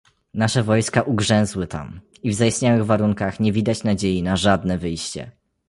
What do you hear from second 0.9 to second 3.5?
ugrzęzły tam, i w zaistniałych warunkach